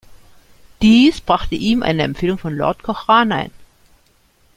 Dies 0.81 1.21
brachte 1.21 1.53
ihm 1.53 1.83
eine 1.83 2.01
Empfehlung 2.01 2.39
von 2.39 2.55
Lord 2.57 2.81
Cochrane 2.81 3.35
ein. 3.35 3.51